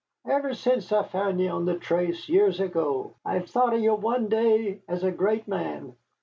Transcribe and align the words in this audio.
Ever 0.25 0.55
sence 0.55 0.91
I 0.91 1.03
found 1.03 1.39
ye 1.39 1.47
on 1.47 1.65
the 1.65 1.77
trace, 1.77 2.27
years 2.27 2.59
ago, 2.59 3.13
I've 3.23 3.47
thought 3.51 3.75
of 3.75 3.81
ye 3.81 3.89
one 3.89 4.29
day 4.29 4.81
as 4.87 5.03
a 5.03 5.11
great 5.11 5.47
man. 5.47 5.95